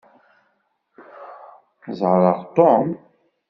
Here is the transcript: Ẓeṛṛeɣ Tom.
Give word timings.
Ẓeṛṛeɣ 1.99 2.39
Tom. 2.55 2.87